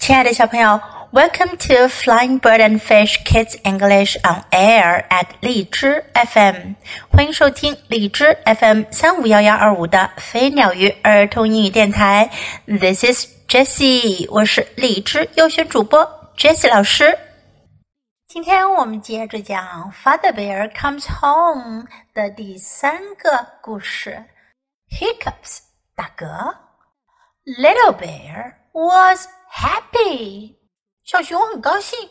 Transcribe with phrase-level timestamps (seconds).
[0.00, 0.80] 亲爱的小朋友，
[1.12, 6.74] Welcome to Flying Bird and Fish Kids English on Air at 荔枝 FM，
[7.10, 12.30] 欢迎收听荔枝 FM 三五幺幺二五的飞鸟鱼儿童英语电台。
[12.66, 17.18] This is Jessie，我是荔枝优选主播 Jessie 老师。
[18.28, 24.24] 今天我们接着讲《Father Bear Comes Home》的第三个故事，
[24.90, 25.60] Hiccups
[25.96, 26.54] 打嗝。
[27.44, 30.56] Little Bear was happy.
[31.04, 32.08] 小熊很高兴。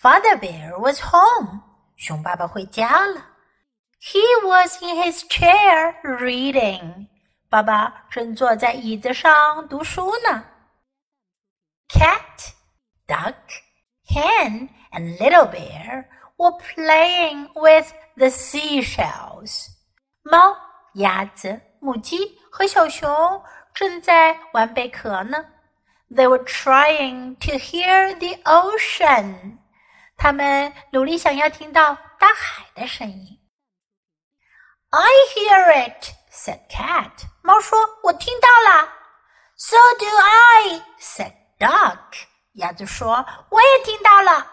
[0.00, 1.60] Father Bear was home.
[1.96, 3.24] 熊爸爸回家了。
[4.00, 7.06] He was in his chair reading.
[7.48, 10.44] 爸爸正坐在椅子上读书呢。
[11.88, 12.52] Cat,
[13.06, 13.36] duck,
[14.08, 16.06] hen, and little bear
[16.36, 19.68] were playing with the seashells.
[20.22, 20.56] 猫、
[20.94, 23.08] 鸭子、母鸡和小熊
[23.72, 25.44] 正在玩贝壳呢。
[26.10, 29.58] they were trying to hear the ocean.
[30.16, 33.38] 他们努力想要听到大海的声音。
[34.90, 37.26] I hear it, said Cat.
[37.42, 38.88] 猫说：“我听到了。”
[39.56, 42.26] So do I, said Duck.
[42.54, 44.46] 鸭子说：“我也听到了。”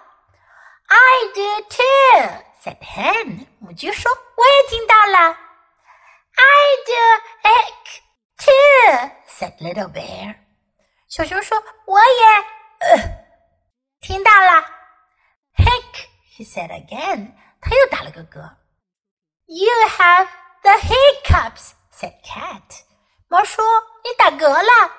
[0.87, 3.45] I do too, said Hen.
[3.59, 5.37] 母鸡说：“我也听到了。”
[6.39, 6.93] I do
[7.43, 8.01] it
[8.37, 10.42] too, said Little Bear.
[11.13, 13.25] 小熊说：“我也呃
[14.01, 14.65] 听到了。”
[15.57, 17.33] Heck, he said again.
[17.61, 18.57] 他又打了个嗝。
[19.45, 20.27] You have
[20.61, 22.83] the hiccups, said Cat.
[23.27, 23.63] 猫说：“
[24.03, 24.91] 你打嗝了。”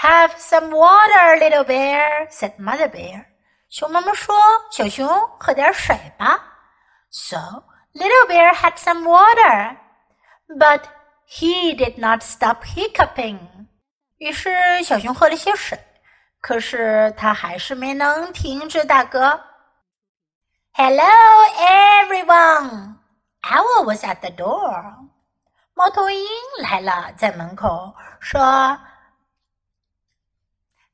[0.00, 3.26] Have some water, little bear, said Mother Bear.
[3.68, 4.38] 熊妈妈说：“
[4.72, 6.42] 小熊，喝点水吧。”
[7.10, 9.76] So little bear had some water,
[10.48, 10.84] but
[11.28, 13.63] he did not stop hiccuping.
[14.17, 15.77] 于是小熊喝了些水，
[16.39, 19.39] 可是他还是没能停止打嗝。
[20.73, 21.05] Hello,
[21.57, 22.95] everyone!
[23.41, 25.09] Owl was at the door.
[25.73, 26.25] 猫头鹰
[26.59, 28.39] 来了，在门口说：“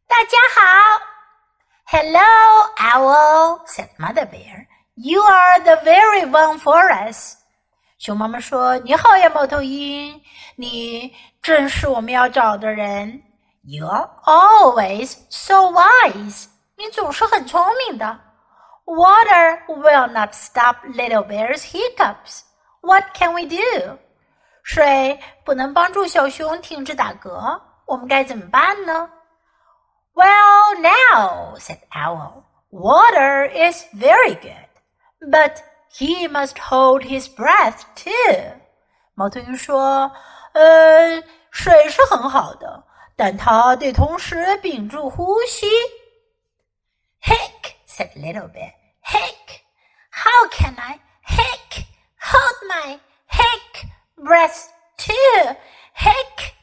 [0.08, 1.02] 大家好。”
[1.86, 2.22] Hello,
[2.78, 4.66] Owl, said Mother Bear.
[4.96, 7.36] You are the very one for us.
[8.00, 10.20] 熊妈妈说：“你好呀，猫头鹰，
[10.56, 13.22] 你正是我们要找的人。
[13.65, 16.47] You're always so wise，
[16.77, 18.21] 你总是很聪明的。
[18.84, 22.43] Water will not stop little bear's hiccups.
[22.81, 23.99] What can we do？
[24.62, 29.11] 水不能帮助小熊停止打嗝，我们该怎么办呢？
[30.15, 34.69] Well, now said Owl, water is very good,
[35.21, 35.56] but
[35.93, 38.53] he must hold his breath too.
[39.15, 40.11] 猫头鹰说：“
[40.53, 42.84] 呃，水是很好的，
[43.16, 45.67] 但它得同时屏住呼吸。”
[47.23, 48.73] Heck said Little Bear.
[49.03, 49.62] Heck,
[50.09, 51.85] how can I heck
[52.19, 53.85] hold my heck
[54.16, 54.67] breath
[54.97, 55.56] too?
[55.95, 56.53] Heck，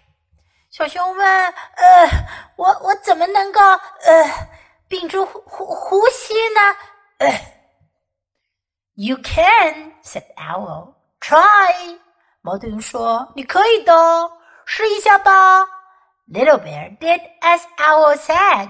[0.70, 2.08] 小熊问：“呃，
[2.56, 4.48] 我我怎么能够呃
[4.88, 6.76] 屏住呼呼吸呢？”
[7.18, 7.54] 呃。
[8.94, 10.94] You can," said Owl.
[11.20, 12.00] "Try."
[12.47, 14.31] 猫头鹰说：“你可以的，
[14.65, 15.61] 试一下吧。”
[16.31, 18.69] Little bear did as Owl said.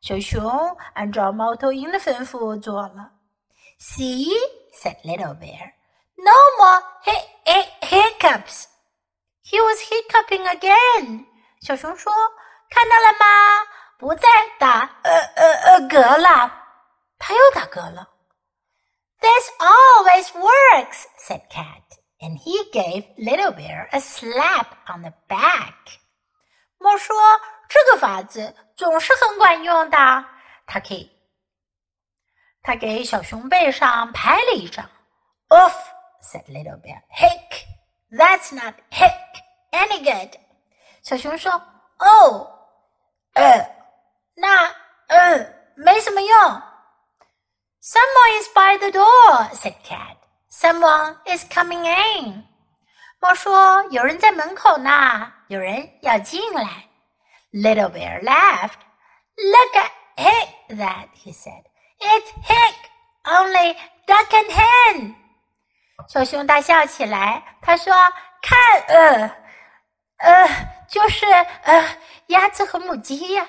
[0.00, 3.12] 小熊按照猫头鹰的吩咐做了。
[3.80, 4.30] See,
[4.72, 5.72] said Little bear.
[6.16, 8.64] No more hic hic hiccups.
[9.42, 11.26] He was hiccuping again.
[11.60, 12.12] 小熊说：“
[12.70, 13.26] 看到了吗？
[13.98, 16.52] 不再打呃呃呃嗝了。”
[17.18, 18.10] 他又打嗝了。
[19.20, 25.98] this always works, said Cat, and he gave Little Bear a slap on the back.
[26.78, 30.24] 猫说：“这个法子总是很管用的。”
[30.66, 31.10] 他给，
[32.62, 34.90] 他给小熊背上拍了一掌。
[35.48, 35.74] Oof,
[36.22, 37.02] said Little Bear.
[37.10, 37.66] Hick,
[38.10, 39.12] that's not hick
[39.70, 40.38] any good.
[41.02, 41.60] 小熊说：“
[41.98, 42.50] 哦，
[43.34, 43.66] 呃，
[44.34, 44.74] 那，
[45.08, 46.38] 呃，没什么用。”
[47.82, 50.16] Someone is by the door," said Cat.
[50.50, 52.44] "Someone is coming in."
[53.20, 56.88] 猫说：“有人在门口呢，有人要进来。”
[57.52, 58.80] Little Bear laughed.
[59.36, 61.64] "Look at Hick that," he said.
[61.98, 62.74] "It's Hick,
[63.24, 63.76] only
[64.06, 65.14] duck and hen."
[66.08, 67.94] 小熊大笑起来，他说：“
[68.42, 69.36] 看，呃，
[70.18, 70.48] 呃，
[70.88, 71.96] 就是呃，
[72.26, 73.48] 鸭子和母鸡呀。”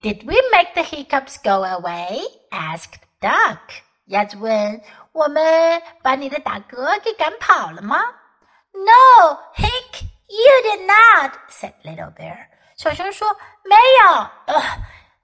[0.00, 2.22] Did we make the hiccups go away?
[2.50, 3.58] asked Duck，
[4.06, 4.82] 鸭子问：“
[5.16, 12.46] 我们把你的打嗝给赶跑了吗？”“No, Hick, you did not,” said Little Bear。
[12.76, 14.10] 小熊说：“没有，
[14.46, 14.62] 呃，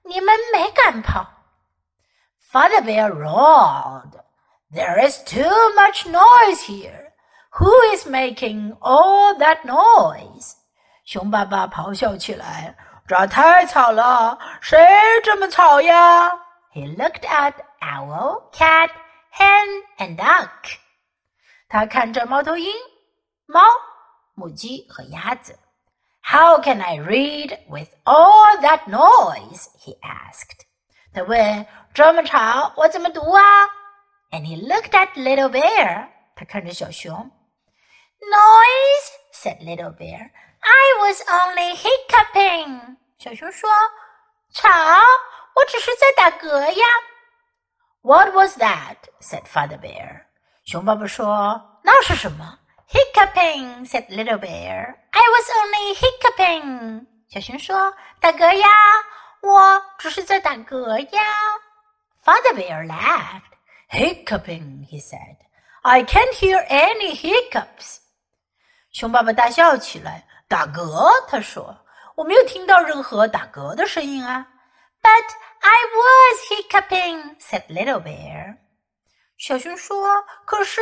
[0.03, 1.25] 你们没敢跑。
[2.51, 4.11] Father Bear roared,
[4.71, 7.11] There is too much noise here.
[7.53, 10.53] Who is making all that noise?
[11.05, 12.75] 熊爸爸咆哮起来：“
[13.07, 14.79] 这太吵了，谁
[15.23, 16.29] 这么吵呀？”
[16.71, 18.91] He looked at owl, cat,
[19.33, 20.77] hen, and duck.
[21.67, 22.73] 他看着猫头鹰、
[23.45, 23.61] 猫、
[24.35, 25.57] 母鸡和鸭子。
[26.21, 29.67] How can I read with all that noise?
[29.79, 30.65] He asked.
[31.13, 33.41] 他问：“这么吵，我怎么读啊？”
[34.31, 36.09] And he looked at Little Bear.
[36.35, 37.31] 他看着小熊。
[38.21, 40.29] Noise, said Little Bear.
[40.61, 42.97] I was only hiccuping.
[43.17, 43.69] 小熊说：“
[44.53, 44.69] 吵，
[45.55, 46.85] 我只是在打嗝呀。”
[48.04, 48.96] What was that?
[49.18, 50.26] said Father Bear.
[50.66, 52.58] 熊爸爸说：“那是什么？”
[52.92, 54.94] Hiccuping, said Little Bear.
[55.10, 57.06] I was only hiccuping.
[57.30, 58.68] 小熊说：“打嗝呀，
[59.40, 61.22] 我只是在打嗝呀。”
[62.22, 63.40] Father Bear laughed.
[63.88, 65.38] Hiccuping, he said.
[65.80, 68.00] I can't hear any hiccups.
[68.92, 70.26] 熊爸爸大笑起来。
[70.46, 71.74] 打嗝，他说
[72.16, 74.46] ：“我没有听到任何打嗝的声音啊。”
[75.03, 75.27] But
[75.61, 78.57] I was hiccuping, said Little Bear.
[79.37, 80.81] 小熊说：“可是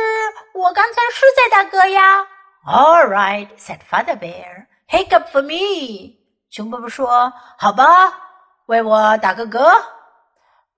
[0.54, 2.26] 我刚才是在打嗝呀。”
[2.66, 4.66] All right, said Father Bear.
[4.88, 6.16] Hiccup for me.
[6.50, 8.12] 熊爸爸说：“好吧，
[8.66, 9.60] 为我打个嗝。”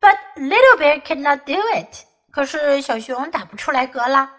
[0.00, 2.04] But Little Bear could not do it.
[2.32, 4.30] 可是小熊打不出来嗝了。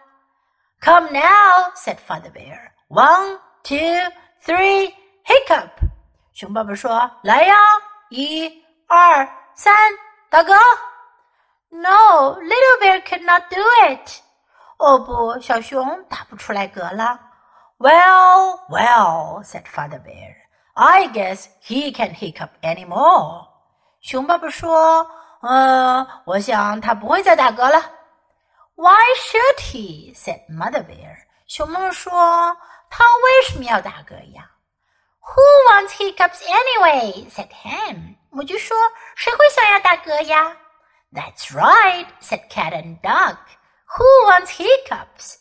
[0.82, 2.72] Come now, said Father Bear.
[2.90, 4.12] One, two,
[4.44, 4.94] three,
[5.26, 5.70] hiccup.
[6.34, 7.58] 熊爸爸说：“来呀，
[8.10, 9.74] 一、 ”二、三，
[10.30, 10.54] 打嗝。”
[11.70, 14.20] No, Little Bear could not do it.
[14.78, 17.20] 哦不，小熊打不出来嗝了。
[17.78, 20.36] Well, well, said Father Bear.
[20.74, 23.48] I guess he can't hiccup anymore.
[24.02, 25.08] 熊爸爸说：“
[25.42, 27.82] 呃，我想他不会再打嗝了。”
[28.76, 30.16] Why should he?
[30.16, 31.16] said Mother Bear.
[31.48, 32.58] 熊妈妈说：“
[32.90, 34.50] 他为什么要打嗝呀？”
[35.22, 37.30] Who wants hiccups anyway?
[37.30, 38.16] said Hen.
[38.36, 38.78] 母鸡说：“
[39.16, 40.58] 谁会想要打嗝呀？”
[41.14, 43.38] That's right, said cat and duck.
[43.98, 45.36] Who wants hiccups?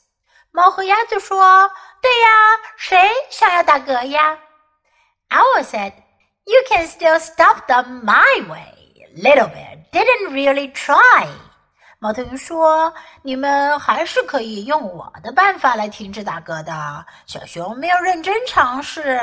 [0.52, 1.70] 猫和鸭子说：“
[2.02, 2.29] 对呀，
[2.76, 4.38] 谁想要打嗝呀？”
[5.31, 5.93] Owl said,
[6.44, 8.75] "You can still stop them my way."
[9.14, 11.29] Little bear didn't really try.
[12.00, 19.20] 猫头鹰说：“你们还是可以用我的办法来停止打嗝的。”小熊没有认真尝试。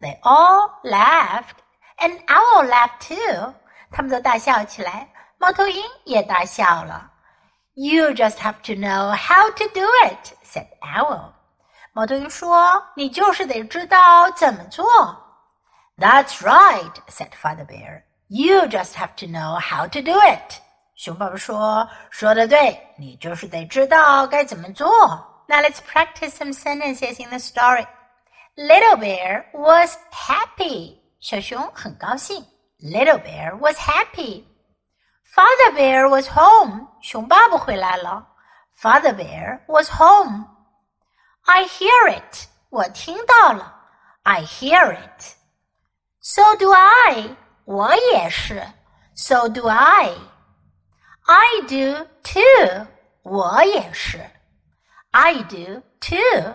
[0.00, 1.58] They all laughed,
[1.98, 3.54] and Owl laughed too.
[3.90, 5.08] 他们都大笑起来。
[5.38, 7.10] 猫头鹰也大笑了。
[7.74, 11.32] You just have to know how to do it," said Owl.
[11.92, 14.86] 猫头鹰说：“你就是得知道怎么做。”
[15.96, 18.02] That's right," said Father Bear.
[18.28, 20.60] "You just have to know how to do it."
[20.94, 24.88] 熊爸爸说：“说的对，你就是得知道该怎么做。”
[25.48, 27.86] Now let's practice some sentences in the story.
[28.56, 30.98] Little Bear was happy.
[31.24, 32.44] 小熊很高兴。
[32.80, 34.44] Little Bear was happy.
[35.34, 36.88] Father Bear was home.
[37.02, 38.26] 熊爸爸回来了。
[38.80, 40.46] Father Bear was home.
[41.42, 42.48] I hear it.
[42.70, 43.74] 我听到了。
[44.22, 45.34] I hear it.
[46.20, 47.36] So do I.
[47.64, 48.62] 我也是。
[49.14, 50.14] So do I.
[51.26, 52.86] I do too.
[53.22, 54.18] 我也是。
[55.10, 56.54] I do too.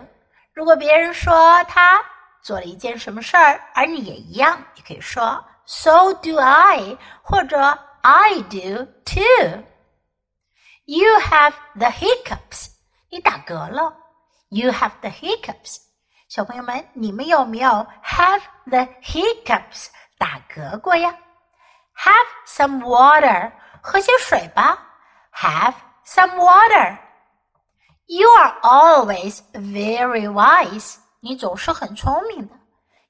[0.52, 2.02] 如果别人说他
[2.42, 7.58] 做了一件什么事儿，而你也一样，你可以说 So do I，或者
[8.02, 9.64] I do too.
[10.84, 12.68] You have the hiccups.
[13.10, 13.96] 你打嗝了。
[14.50, 15.78] You have the hiccups.
[16.28, 17.68] 小朋友们，你们有没有
[18.04, 19.88] have the hiccups
[20.18, 21.12] 打嗝过呀？
[21.96, 23.52] Have some water.
[23.82, 24.78] 喝些水吧。
[25.34, 25.74] Have
[26.06, 26.98] some water.
[28.06, 30.98] You are always very wise.
[31.21, 32.55] 你总是很聪明的。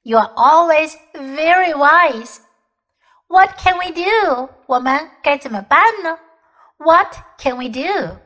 [0.04, 2.40] You are always very wise.
[3.28, 4.50] What can we do?
[4.66, 6.20] 我们该怎么办呢
[6.78, 8.18] ？What can we do?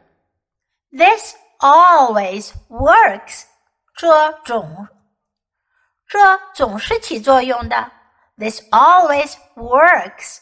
[0.92, 3.44] This always works.
[3.96, 4.88] 这总
[6.08, 6.20] 这
[6.54, 7.92] 总是起作用的。
[8.38, 10.39] This always works.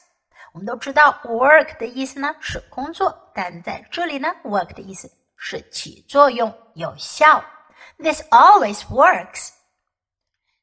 [0.54, 7.44] 我们都知道 work 的意思呢是工作，但在这里呢，work 的意思是起作用、有效。
[7.99, 9.53] This always works.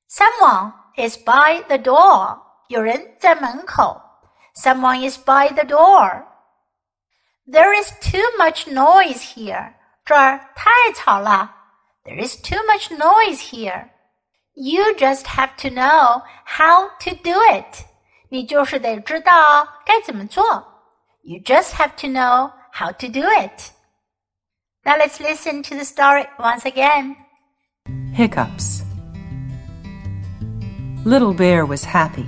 [0.08, 2.42] Someone is by the door.
[2.68, 4.02] 有人在门口。
[4.56, 6.26] Someone is by the door.
[7.48, 9.74] There is too much noise here.
[10.06, 11.54] 这儿太吵了。
[12.06, 13.90] There is too much noise here.
[14.54, 17.86] You just have to know how to do it.
[18.30, 20.44] 你就是得知道该怎么做。
[21.24, 23.72] You just have to know how to do it.
[24.87, 27.15] Now let's listen to the story once again.
[28.15, 28.83] Hiccups.
[31.05, 32.27] Little Bear was happy.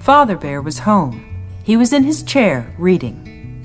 [0.00, 1.46] Father Bear was home.
[1.62, 3.64] He was in his chair reading.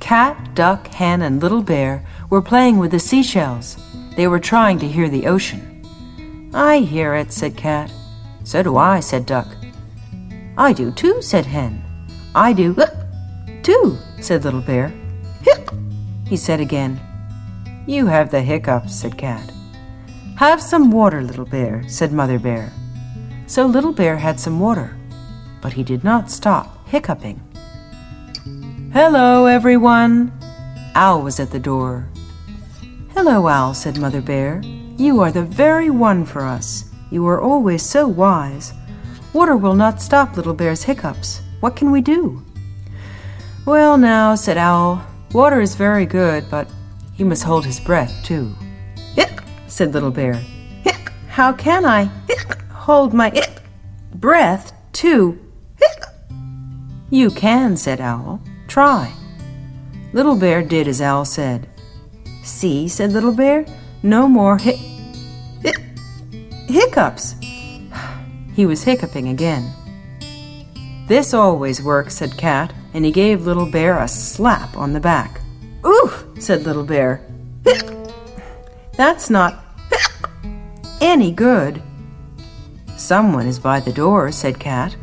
[0.00, 3.76] Cat, Duck, Hen, and Little Bear were playing with the seashells.
[4.16, 5.84] They were trying to hear the ocean.
[6.52, 7.92] I hear it, said Cat.
[8.42, 9.46] So do I, said Duck.
[10.56, 11.84] I do too, said Hen.
[12.34, 12.76] I do
[13.62, 14.92] too, said Little Bear.
[16.26, 17.00] He said again.
[17.88, 19.50] You have the hiccups, said Cat.
[20.36, 22.70] Have some water, Little Bear, said Mother Bear.
[23.46, 24.94] So Little Bear had some water,
[25.62, 27.40] but he did not stop hiccuping.
[28.92, 30.38] Hello, everyone.
[30.94, 32.06] Owl was at the door.
[33.14, 34.60] Hello, Owl, said Mother Bear.
[34.98, 36.90] You are the very one for us.
[37.10, 38.74] You are always so wise.
[39.32, 41.40] Water will not stop Little Bear's hiccups.
[41.60, 42.44] What can we do?
[43.64, 45.02] Well, now, said Owl,
[45.32, 46.68] water is very good, but
[47.18, 48.54] he must hold his breath, too.
[49.14, 50.34] Hic, said Little Bear.
[50.84, 53.60] Hic, how can I hic, hold my hic,
[54.14, 55.38] breath, too?
[55.78, 56.04] Hic.
[57.10, 58.40] You can, said Owl.
[58.68, 59.12] Try.
[60.12, 61.68] Little Bear did as Owl said.
[62.44, 63.66] See, said Little Bear,
[64.02, 64.78] no more hic
[66.68, 67.34] hiccups.
[68.54, 69.72] He was hiccuping again.
[71.06, 75.40] This always works, said Cat, and he gave Little Bear a slap on the back.
[75.86, 77.20] Oof, said Little Bear.
[78.96, 79.64] That's not
[81.00, 81.82] any good.
[82.96, 84.96] Someone is by the door, said Cat.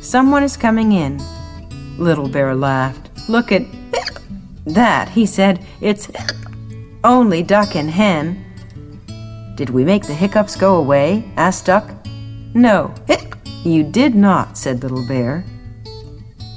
[0.00, 1.20] Someone is coming in.
[1.98, 3.10] Little Bear laughed.
[3.28, 3.64] Look at
[4.66, 5.64] that, he said.
[5.80, 6.10] It's
[7.04, 8.44] only Duck and Hen.
[9.56, 11.24] Did we make the hiccups go away?
[11.36, 11.90] asked Duck.
[12.54, 12.94] No,
[13.64, 15.44] you did not, said Little Bear.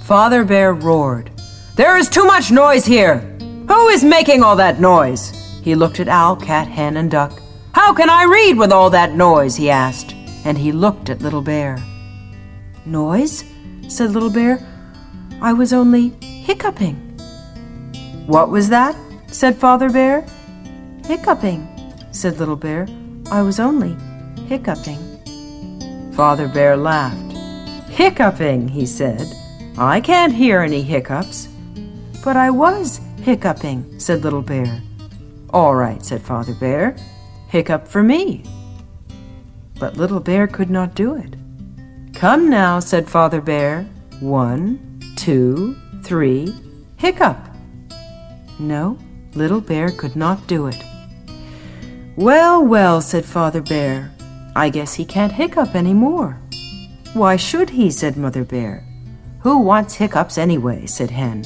[0.04, 1.32] Father Bear roared.
[1.76, 3.28] There is too much noise here!
[3.72, 5.30] Who is making all that noise?
[5.64, 7.42] He looked at Owl, Cat, Hen, and Duck.
[7.72, 9.56] How can I read with all that noise?
[9.56, 10.14] he asked.
[10.44, 11.78] And he looked at Little Bear.
[12.86, 13.46] Noise?
[13.88, 14.60] said Little Bear.
[15.42, 16.98] I was only hiccuping.
[18.28, 18.94] What was that?
[19.28, 20.26] said Father Bear.
[21.06, 21.66] Hiccuping
[22.12, 22.90] said Little Bear.
[23.32, 23.96] I was only
[24.48, 25.00] hiccuping.
[26.12, 27.38] Father Bear laughed.
[27.88, 29.34] Hiccuping, he said.
[29.78, 31.48] I can't hear any hiccups.
[32.22, 34.82] But I was hiccuping, said Little Bear.
[35.52, 36.96] All right, said Father Bear.
[37.48, 38.44] Hiccup for me.
[39.80, 41.36] But Little Bear could not do it.
[42.14, 43.84] Come now, said Father Bear.
[44.20, 46.54] One, two, three,
[46.98, 47.38] hiccup.
[48.60, 48.98] No,
[49.34, 50.82] Little Bear could not do it.
[52.16, 54.12] Well, well, said Father Bear.
[54.56, 56.40] I guess he can't hiccup any more.
[57.14, 57.90] Why should he?
[57.92, 58.86] said Mother Bear.
[59.42, 60.86] Who wants hiccups anyway?
[60.86, 61.44] said Hen.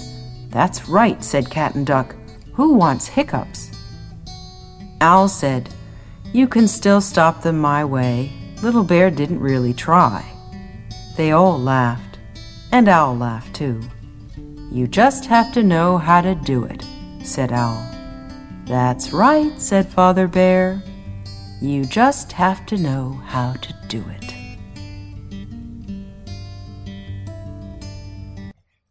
[0.55, 2.15] That's right, said Cat and Duck.
[2.53, 3.71] Who wants hiccups?
[5.01, 5.69] Owl said,
[6.31, 8.31] You can still stop them my way.
[8.61, 10.23] Little Bear didn't really try.
[11.17, 12.19] They all laughed,
[12.71, 13.81] and Owl laughed too.
[14.71, 16.85] You just have to know how to do it,
[17.21, 17.85] said Owl.
[18.65, 20.81] That's right, said Father Bear.
[21.61, 24.34] You just have to know how to do it.